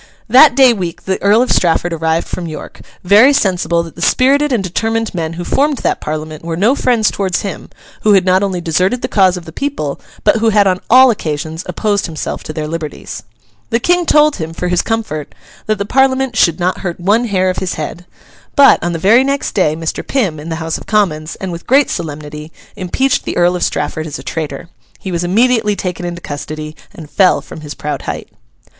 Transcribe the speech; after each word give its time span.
That 0.27 0.55
day 0.55 0.73
week 0.73 1.03
the 1.05 1.21
Earl 1.21 1.43
of 1.43 1.51
Strafford 1.51 1.93
arrived 1.93 2.27
from 2.27 2.47
York, 2.47 2.81
very 3.03 3.31
sensible 3.33 3.83
that 3.83 3.95
the 3.95 4.01
spirited 4.01 4.51
and 4.51 4.63
determined 4.63 5.13
men 5.13 5.33
who 5.33 5.43
formed 5.43 5.77
that 5.83 6.01
Parliament 6.01 6.43
were 6.43 6.57
no 6.57 6.73
friends 6.73 7.11
towards 7.11 7.41
him, 7.41 7.69
who 8.01 8.13
had 8.13 8.25
not 8.25 8.41
only 8.41 8.61
deserted 8.61 9.03
the 9.03 9.07
cause 9.07 9.37
of 9.37 9.45
the 9.45 9.51
people, 9.53 10.01
but 10.23 10.37
who 10.37 10.49
had 10.49 10.65
on 10.65 10.81
all 10.89 11.11
occasions 11.11 11.61
opposed 11.67 12.07
himself 12.07 12.41
to 12.41 12.51
their 12.51 12.67
liberties. 12.67 13.21
The 13.69 13.79
King 13.79 14.07
told 14.07 14.37
him, 14.37 14.53
for 14.53 14.69
his 14.69 14.81
comfort, 14.81 15.35
that 15.67 15.77
the 15.77 15.85
Parliament 15.85 16.35
'should 16.35 16.59
not 16.59 16.79
hurt 16.79 16.99
one 16.99 17.25
hair 17.25 17.51
of 17.51 17.57
his 17.59 17.75
head.' 17.75 18.07
But, 18.55 18.81
on 18.83 18.93
the 18.93 18.97
very 18.97 19.23
next 19.23 19.51
day 19.53 19.75
Mr. 19.75 20.01
Pym, 20.07 20.39
in 20.39 20.49
the 20.49 20.55
House 20.55 20.79
of 20.79 20.87
Commons, 20.87 21.35
and 21.35 21.51
with 21.51 21.67
great 21.67 21.91
solemnity, 21.91 22.51
impeached 22.75 23.23
the 23.23 23.37
Earl 23.37 23.55
of 23.55 23.61
Strafford 23.63 24.07
as 24.07 24.17
a 24.17 24.23
traitor. 24.23 24.69
He 24.97 25.11
was 25.11 25.23
immediately 25.23 25.75
taken 25.75 26.07
into 26.07 26.21
custody 26.21 26.75
and 26.91 27.07
fell 27.07 27.39
from 27.39 27.61
his 27.61 27.75
proud 27.75 28.01
height. 28.01 28.29